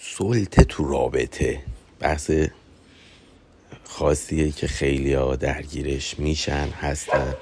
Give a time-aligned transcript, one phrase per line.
[0.00, 1.62] سلطه تو رابطه.
[2.00, 2.30] بحث
[3.84, 7.34] خاصیه که خیلی ها درگیرش میشن هستن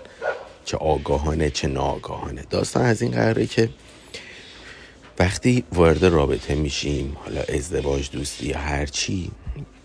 [0.64, 2.45] چه آگاهانه چه ناآگاهانه.
[2.50, 3.69] داستان از این قراره که
[5.19, 9.30] وقتی وارد رابطه میشیم حالا ازدواج دوستی یا هر چی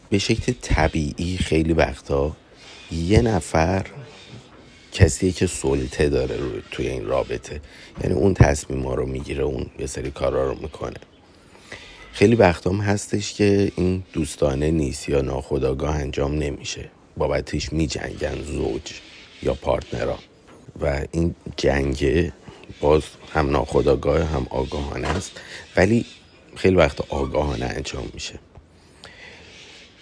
[0.10, 2.36] به شکل طبیعی خیلی وقتا
[2.92, 3.86] یه نفر
[4.92, 7.62] کسیه که سلطه داره روی توی این رابطه.
[8.04, 10.98] یعنی اون تصمیم ها رو می‌گیره اون یه سری کارا رو می‌کنه.
[12.14, 16.90] خیلی وقتام هستش که این دوستانه نیست یا ناخداگاه انجام نمیشه.
[17.18, 18.82] بابتش میجنگن زوج
[19.44, 20.20] یا پارتنرا.
[20.82, 22.32] و این جنگ
[22.82, 25.32] باز هم ناخداگاه هم آگاهانه است.
[25.78, 26.06] ولی
[26.56, 28.40] خیلی وقت آگاهانه انجام میشه.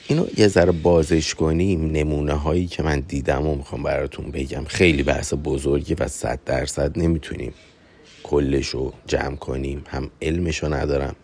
[0.08, 1.91] اینو یه ذره بازش کنیم.
[1.91, 4.64] نمونه هایی که من دیدم و می‌خوام براتون بگم.
[4.66, 7.53] خیلی بحث بزرگی و صد درصد نمی‌تونیم
[8.23, 9.84] کلش رو جمع کنیم.
[9.88, 11.16] هم علمش رو ندارم.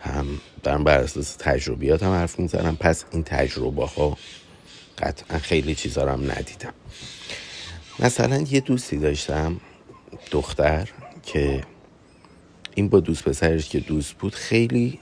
[0.00, 0.26] هم
[0.62, 2.76] دارم بر اساس تجربیات هم حرف می‌زنم.
[2.76, 4.18] پس این تجربه ها
[4.98, 6.74] قطعا خیلی چیزا رو هم ندیدم.
[7.98, 9.60] مثلا یه دوستی داشتم
[10.30, 10.88] دختر
[11.22, 11.64] که
[12.74, 14.98] این با دوست پسرش که دوست بود خیلی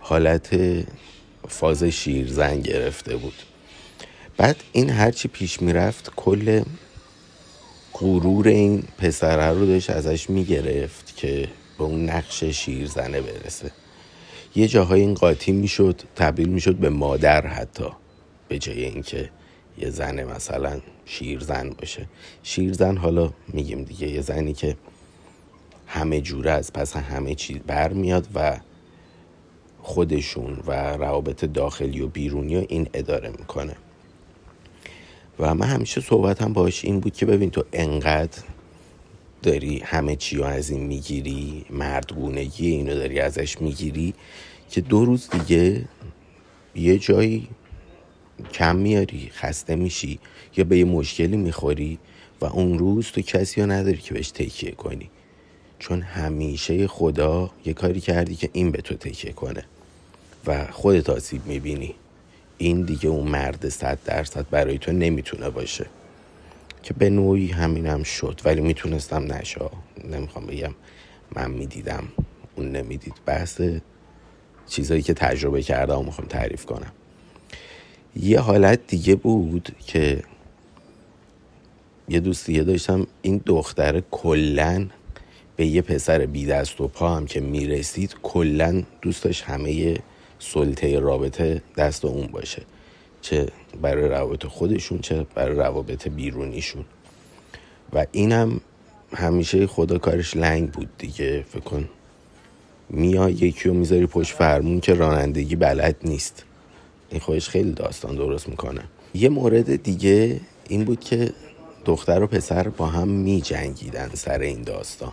[0.00, 0.58] حالت
[1.48, 3.34] فاز شیرزن گرفته بود.
[4.36, 6.62] بعد این هرچی پیش می‌رفت کل
[7.92, 13.70] غرور این پسره رو داشت ازش می‌گرفت که به اون نقش شیرزنه برسه.
[14.56, 17.88] یه جاهای این قاطی می‌شد تبدیل می‌شد به مادر حتی
[18.48, 19.30] به جای اینکه
[19.78, 22.06] یه زن مثلا شیرزن باشه.
[22.42, 24.76] شیرزن حالا میگیم دیگه یه زنی که
[25.86, 28.60] همه جوره از پس همه چیز برمیاد و
[29.82, 33.76] خودشون و روابط داخلی و بیرونی و این اداره می‌کنه.
[35.38, 38.42] و من همیشه صحبتم باش این بود که ببین تو انقدر
[39.42, 44.14] داری همه چی از این می‌گیری مردگونگی اینو داری ازش می‌گیری
[44.70, 45.84] که دو روز دیگه
[46.74, 47.48] یه جایی
[48.52, 50.18] کم میاری خسته میشی
[50.56, 51.98] یا به یه مشکلی می‌خوری
[52.40, 55.10] و اون روز تو کسی رو نداری که بهش تکیه کنی.
[55.78, 59.64] چون همیشه خدا یه کاری کردی که این به تو تکیه کنه
[60.46, 61.94] و خودت آسیب می‌بینی.
[62.58, 65.86] این دیگه اون مرد صد درصد برای تو نمی‌تونه باشه.
[66.86, 69.70] که به نوعی همینم هم شد ولی می‌تونستم نشا
[70.04, 70.74] نمی‌خوام بگم
[71.36, 72.04] من می‌دیدم
[72.56, 73.14] اون نمی‌دید.
[73.26, 73.60] بحث
[74.66, 76.92] چیزایی که تجربه کردم می‌خوام تعریف کنم.
[78.16, 80.22] یه حالت دیگه بود که
[82.08, 84.86] یه دوستیه داشتم این دختر کلا
[85.56, 89.98] به یه پسر بی دست و پا هم که می‌رسید کلا دوستش همه
[90.38, 92.62] سلطه رابطه دست اون باشه.
[93.26, 93.46] چه
[93.82, 96.84] برای روابط خودشون چه برای روابط بیرونیشون.
[97.92, 98.60] و اینم
[99.12, 101.88] همیشه خدا کارش لنگ بود دیگه فکر کن.
[102.90, 106.44] میا یکی رو می‌ذاری پشت فرمون که رانندگی بلد نیست.
[107.10, 108.82] این خودش خیلی داستان درست می‌کنه.
[109.14, 111.32] یه مورد دیگه این بود که
[111.84, 115.12] دختر و پسر با هم می جنگیدن سر این داستان.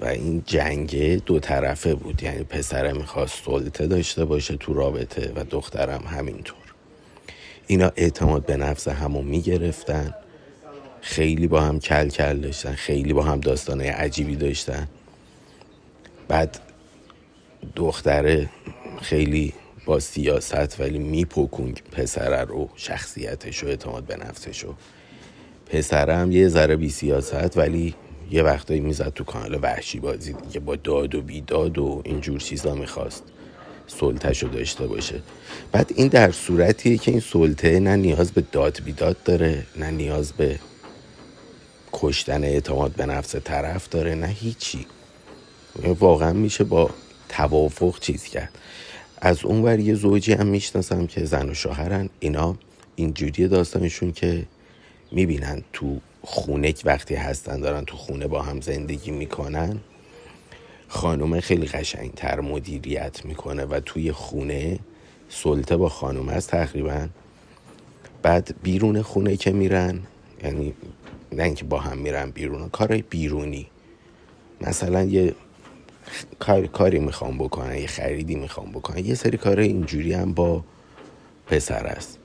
[0.00, 5.44] و این جنگ دو طرفه بود یعنی پسر می‌خواست سلطه داشته باشه تو رابطه و
[5.44, 6.67] دخترم همینطور.
[7.70, 10.14] اینا اعتماد به نفس همو می‌گرفتن.
[11.00, 14.88] خیلی با هم کل کل داشتن خیلی با هم داستانه عجیبی داشتن.
[16.28, 16.60] بعد
[17.76, 18.48] دختره
[19.02, 19.52] خیلی
[19.86, 24.74] با سیاست ولی میپکون پسره رو شخصیتش و اعتماد به نفسش و
[25.66, 27.94] پسره هم یه ذره بی سیاست ولی
[28.30, 32.74] یه وقتایی می‌زد تو کانال وحشی بازی دیگه با داد و بیداد و اینجور چیزا
[32.74, 33.24] می‌خواست.
[33.88, 35.20] سلطش رو داشته باشه.
[35.72, 40.32] بعد این در صورتیه که این سلطه نه نیاز به داد بیداد داره نه نیاز
[40.32, 40.58] به
[41.92, 44.86] کشتن اعتماد به نفس طرف داره نه هیچی.
[45.98, 46.90] واقعا میشه با
[47.28, 48.58] توافق چیز کرد.
[49.20, 52.08] از اون یه زوجی هم می‌شناسم که زن و شوهرن.
[52.20, 52.56] اینا
[52.96, 54.46] اینجوری داستانشون که
[55.12, 59.80] می‌بینن تو خونه وقتی هستن دارن تو خونه با هم زندگی می‌کنن.
[60.88, 64.78] خانومه خیلی قشنگتر مدیریت می‌کنه و توی خونه
[65.28, 67.08] سلطه با خانومه است تقریبا.
[68.22, 70.00] بعد بیرون خونه که میرن
[70.44, 70.74] یعنی
[71.32, 73.66] نه اینکه با هم میرن بیرون کارهای بیرونی.
[74.60, 75.34] مثلا یه
[76.38, 80.64] کار، کاری می‌خوام بکنن یه خریدی می‌خوام بکنن یه سری کار اینجوری هم با
[81.46, 82.18] پسر است.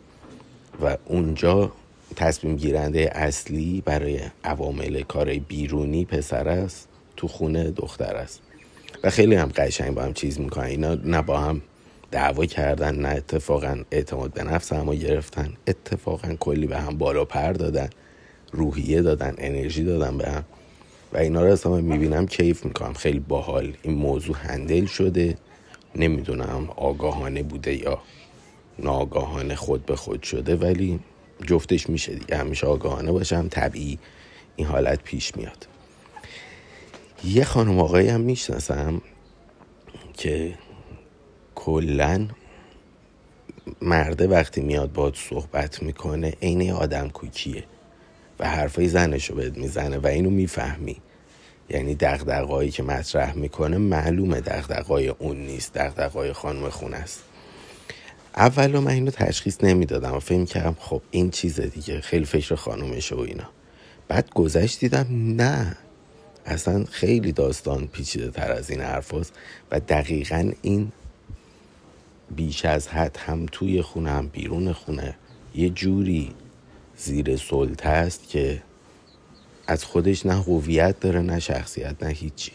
[0.81, 1.71] و اونجا
[2.15, 6.87] تصمیم گیرنده اصلی برای عوامل کار بیرونی پسر است
[7.17, 8.41] تو خونه دختر است.
[9.03, 10.65] و خیلی هم قشنگ با هم چیز می‌کنن.
[10.65, 11.61] اینا نه با هم
[12.11, 15.53] دعوا کردن نه اتفاقا اعتماد به نفس هم گرفتن.
[15.67, 17.89] اتفاقا کلی به هم بالا پر دادن
[18.51, 20.43] روحیه دادن انرژی دادن به هم.
[21.13, 22.93] و اینا رو اصلا می‌بینم کیف می‌کنم.
[22.93, 23.73] خیلی باحال.
[23.81, 25.37] این موضوع هندل شده.
[25.95, 28.01] نمی‌دونم آگاهانه بوده یا
[28.79, 30.99] ناآگاهانه خود به خود شده ولی
[31.47, 32.37] جفتش میشه دیگه.
[32.37, 33.99] همیشه آگاهانه باشم طبیعی
[34.55, 35.67] این حالت پیش میاد.
[37.25, 39.01] یه خانم آقایی هم می‌شناسم
[40.13, 40.53] که
[41.55, 42.27] کلا
[43.81, 47.63] مرده وقتی میاد باد صحبت می‌کنه عین آدم کوکیه
[48.39, 50.97] و حرفای زنش رو بهت می‌زنه و اینو می‌فهمی.
[51.69, 57.23] یعنی دقدقایی که مطرح می‌کنه معلومه دقدقای اون نیست دقدقای خانم خونه است.
[58.35, 63.15] اولا من اینو تشخیص نمی‌دادم و فکر کردم خب این چیز دیگه خیلی فکر خانومشه
[63.15, 63.49] و اینا.
[64.07, 65.77] بعد گذشت دیدم نه.
[66.45, 69.13] اصلا خیلی داستان پیچیده تر از این حرف
[69.71, 70.91] و دقیقا این
[72.35, 75.15] بیش از حد هم توی خونه هم بیرون خونه
[75.55, 76.31] یه جوری
[76.97, 78.63] زیر سلطه است که
[79.67, 82.51] از خودش نه هویت داره نه شخصیت نه هیچی.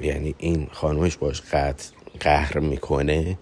[0.00, 1.84] یعنی این خانومش باش قطع
[2.20, 3.38] قهر می‌کنه.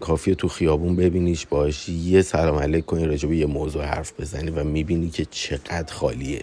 [0.00, 4.50] کافیه تو خیابون ببینیش باش یه سلام علیک کنی راجع به یه موضوع حرف بزنی
[4.50, 6.42] و می‌بینی که چقدر خالیه.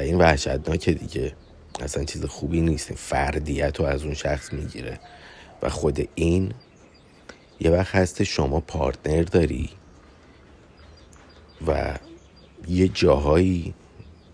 [0.00, 1.32] این وحشتناکه دیگه.
[1.80, 2.92] اصلا چیز خوبی نیست.
[2.94, 5.00] فردیت رو از اون شخص می‌گیره.
[5.62, 6.52] و خود این
[7.60, 9.70] یه وقت هست شما partner داری
[11.66, 11.98] و
[12.68, 13.74] یه جاهایی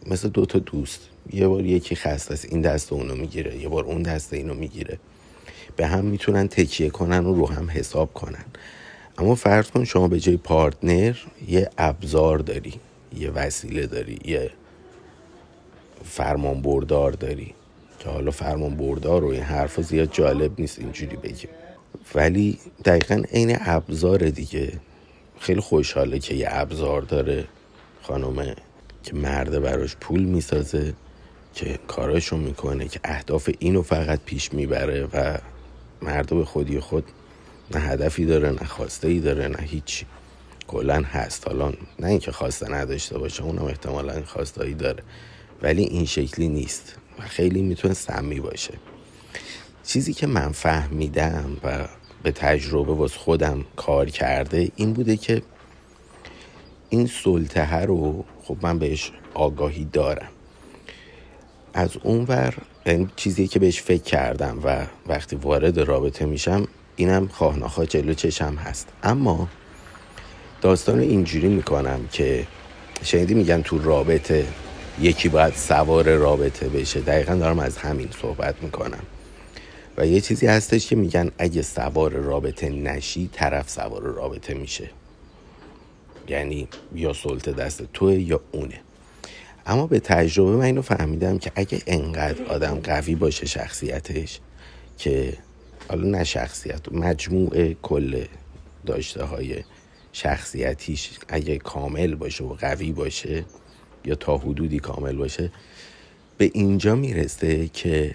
[0.07, 1.01] مثل دوتا دوست
[1.33, 4.99] یه بار یکی خسته است این دست اونو می‌گیره یه بار اون دست اینو می‌گیره.
[5.77, 8.45] به هم می‌تونن تکیه کنن و رو هم حساب کنن.
[9.19, 11.17] اما فرض کن شما به جای partner
[11.49, 12.75] یه ابزار داری
[13.17, 14.51] یه وسیله داری یه
[16.05, 17.55] فرمان بردار داری.
[17.99, 21.51] که حالا فرمان بردار و این حرف زیاد جالب نیست اینجوری بگیم.
[22.15, 24.73] ولی دقیقا عین ابزار دیگه.
[25.41, 27.45] خیلی خوشحاله که یه ابزار داره
[28.03, 28.55] خانم
[29.03, 30.95] که مرده براش پول می‌سازه
[31.55, 35.39] که کاراشو می‌کنه که اهداف اینو فقط پیش می‌بره و
[36.03, 37.05] مرد به خودی خود
[37.75, 40.07] نه هدفی داره نه خواسته ای داره نه هیچی.
[40.67, 41.49] کلا هست.
[41.49, 45.03] حالا نه اینکه خواسته نداشته باشه اونم احتمالا خواستایی داره.
[45.65, 48.75] ولی این شکلی نیست و خیلی می‌تونه سمی باشه.
[49.85, 51.89] چیزی که من فهمیدم و
[52.23, 55.43] به تجربه واس خودم کار کرده این بوده که
[56.89, 60.29] این سلطه رو خب من بهش آگاهی دارم.
[61.75, 62.55] از اون ور
[62.87, 68.55] یعنی چیزی که بهش فکر کردم و وقتی وارد رابطه میشم اینم خواه جلو چشم
[68.55, 68.89] هست.
[69.03, 69.49] اما
[70.63, 72.47] داستان اینجوری می‌کنم که
[73.03, 74.47] شنیدی میگن تو رابطه
[75.01, 77.01] یکی باید سوار رابطه بشه.
[77.01, 79.03] دقیقا دارم از همین صحبت می‌کنم.
[79.97, 84.91] و یه چیزی هستش که میگن اگه سوار رابطه نشی طرف سوار رابطه میشه.
[86.29, 88.81] یعنی یا سلطه دست توه یا اونه.
[89.67, 94.41] اما به تجربه من اینو فهمیدم که اگه انقدر آدم قوی باشه شخصیتش
[94.99, 95.33] که
[95.89, 98.25] حالا نه شخصیت مجموعه کل
[98.87, 99.65] داشته های
[100.13, 103.45] شخصیتیش اگه کامل باشه و قوی باشه
[104.05, 105.53] یا تا حدودی کامل باشه
[106.39, 108.15] به اینجا می‌رسه که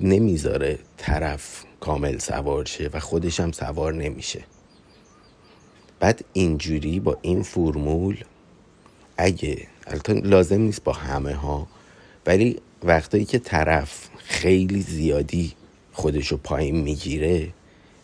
[0.00, 4.44] نمی‌ذاره طرف کامل سوار شه و خودش هم سوار نمیشه.
[6.00, 8.24] بعد اینجوری با این فرمول
[9.16, 11.66] اگه البته لازم نیست با همه ها
[12.26, 15.52] ولی وقتایی که طرف خیلی زیادی
[15.92, 17.48] خودشو پایین می‌گیره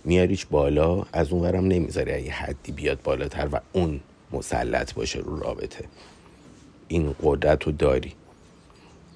[0.05, 4.01] میاریش بالا از اون ورم نمی‌ذاره اگه حدی بیاد بالاتر و اون
[4.33, 5.85] مسلط باشه رو رابطه.
[6.95, 8.13] این قدرت رو داری.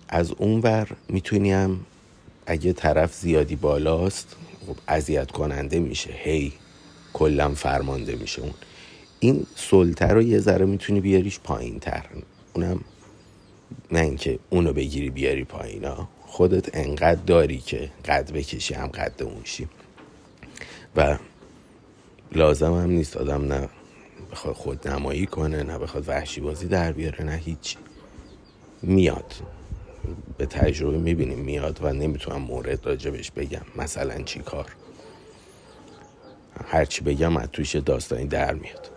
[0.09, 1.87] از اون ور می‌تونیم
[2.47, 6.11] اگه طرف زیادی بالاست خب اذیت کننده میشه.
[6.13, 6.53] هی
[7.13, 8.55] کلا فرمانده میشه اون.
[9.21, 12.07] این سلطه رو یه ذره می‌تونی بیاریش پایین تر
[12.55, 12.81] اونم
[13.93, 19.41] نه اینکه اونو بگیری بیاری پایینا خودت انقدر داری که قد بکشی هم قد اون
[19.45, 19.69] شی.
[20.97, 21.19] و
[22.33, 23.69] لازم هم نیست آدم نه
[24.33, 27.77] بخواد خود نمایی کنه نه بخواد وحشی بازی در بیاره نه هیچی.
[28.83, 29.35] میاد.
[30.39, 33.63] به تجربه می‌بینیم میاد و نمی‌تونم مورد راجبش بگم.
[33.77, 34.73] مثلا چی کار؟
[36.67, 38.91] هرچی بگم از توش داستانی در میاد.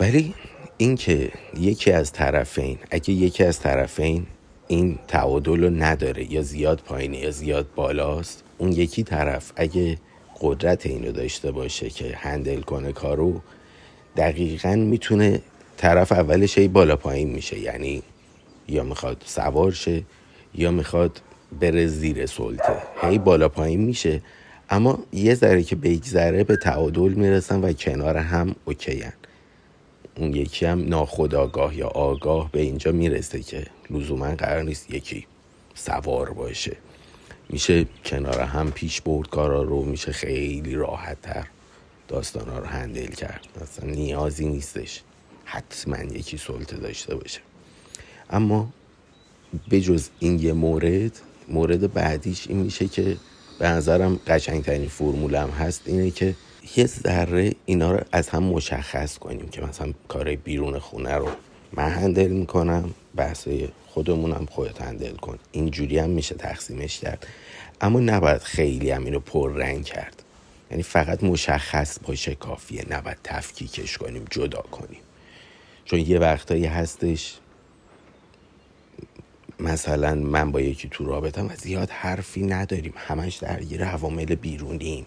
[0.00, 0.34] ولی
[0.76, 4.26] اینکه یکی از طرفین اگه یکی از طرفین
[4.68, 9.98] این تعادل رو نداره یا زیاد پایینه یا زیاد بالاست اون یکی طرف اگه
[10.40, 13.40] قدرت اینو داشته باشه که هندل کنه کارو
[14.16, 15.40] دقیقا می‌تونه
[15.76, 17.58] طرف اولش ای بالا پایین میشه.
[17.58, 18.02] یعنی
[18.68, 20.02] یا می‌خواد سوار شه
[20.54, 21.20] یا می‌خواد
[21.60, 22.82] بره زیر سلطه.
[23.02, 24.22] هی بالا پایین میشه.
[24.70, 29.12] اما یه ذره که بگذره به تعادل می‌رسن و کنار هم اوکیان
[30.16, 35.26] اون یکی هم ناخداگاه یا آگاه به اینجا می‌رسه که لزوما قرار نیست یکی
[35.74, 36.76] سوار باشه.
[37.48, 41.46] میشه کنار هم پیش برد کارا رو میشه خیلی راحت تر
[42.08, 43.46] داستان ها رو هندل کرد.
[43.62, 45.02] اصلا نیازی نیستش.
[45.44, 47.40] حتما یکی سلطه داشته باشه.
[48.30, 48.68] اما
[49.68, 51.12] به جز این یه مورد
[51.48, 53.16] مورد بعدیش این میشه که
[53.58, 56.34] به نظرم قشنگترین فرمولم هست اینه که
[56.76, 61.28] یه ذره اینا رو از هم مشخص کنیم که مثلا کار بیرون خونه رو
[61.72, 65.38] من هندل می‌کنم بحثای خودمونم خودت هندل کن.
[65.52, 67.26] اینجوری هم میشه تقسیمش کرد.
[67.80, 70.22] اما نباید خیلی هم اینو پر رنگ کرد.
[70.70, 75.00] یعنی فقط مشخص باشه کافیه نباید تفکیکش کنیم جدا کنیم.
[75.84, 77.38] چون یه وقتایی هستش
[79.60, 82.94] مثلا من با یکی تو رابطم و زیاد حرفی نداریم.
[82.96, 85.06] همش درگیر عوامل بیرونیم.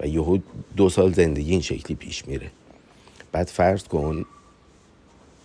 [0.00, 0.38] و یهو
[0.76, 2.50] دو سال زندگی این شکلی پیش میره.
[3.32, 4.24] بعد فرض کن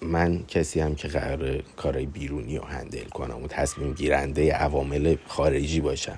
[0.02, 5.80] من کسی هم که قرار کارهای بیرونی رو هندل کنم و تصمیم گیرنده عوامل خارجی
[5.82, 6.18] باشم.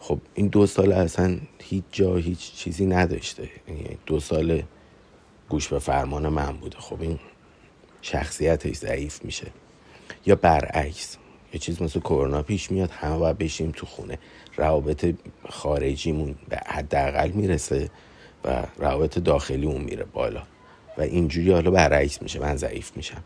[0.00, 3.48] خب این دو سال اصلا هیچ جا هیچ چیزی نداشته.
[3.68, 4.62] یعنی دو سال
[5.48, 6.78] گوش به فرمان من بوده.
[6.78, 7.18] خب این
[8.02, 9.46] شخصیتش ضعیف میشه.
[10.26, 11.16] یا برعکس
[11.52, 14.18] یه چیز مثل کرونا پیش میاد همه باید بشیم تو خونه.
[14.56, 15.14] روابط
[15.48, 17.90] خارجیمون به حداقل می‌رسه
[18.44, 20.42] و روابط داخلیمون میره بالا.
[20.98, 23.22] و اینجوری حالا برعکس میشه من ضعیف میشم.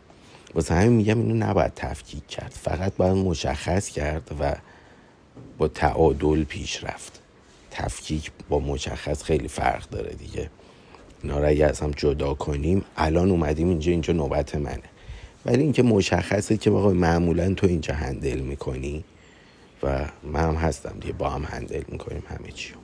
[0.55, 2.51] واسه همین میگم اینو نباید تفکیک کرد.
[2.61, 4.55] فقط باید مشخص کرد و
[5.57, 7.19] با تعادل پیش رفت.
[7.71, 10.49] تفکیک با مشخص خیلی فرق داره دیگه.
[11.23, 14.83] اینا رو اگه از هم جدا کنیم الان اومدیم اینجا اینجا نوبت منه.
[15.45, 19.03] ولی اینکه مشخصه که واقعا معمولا تو اینجا هندل می‌کنی
[19.83, 22.75] و من هم هستم دیگه با هم هندل می‌کنیم همه چیو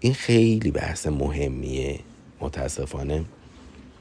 [0.00, 2.00] این خیلی بحث مهمیه.
[2.40, 3.24] متاسفانه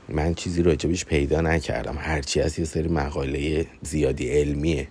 [0.10, 1.98] من چیزی راجبش پیدا نکردم.
[2.00, 4.88] هرچی از یه سری مقاله زیادی علمیه.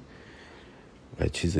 [1.21, 1.59] و چیز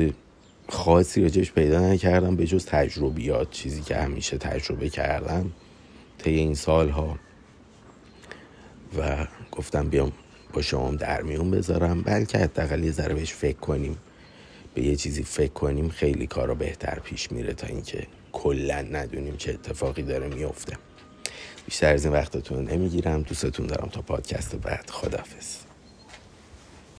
[0.71, 5.51] خاصی راجبش پیدا نکردم به جز تجربیات چیزی که همیشه تجربه کردم
[6.17, 7.19] طی این سالها.
[8.97, 10.11] و گفتم بیام
[10.53, 13.97] با شما در میون بذارم بلکه حداقل یه ذره بهش فکر کنیم.
[14.73, 19.51] به یه چیزی فکر کنیم خیلی کارا بهتر پیش میره تا اینکه کلا ندونیم چه
[19.51, 20.77] اتفاقی داره میفته.
[21.65, 24.89] بیشتر از این وقتتون نمی‌گیرم دوستتون دارم تا پادکست بعد.
[24.89, 25.70] خدافز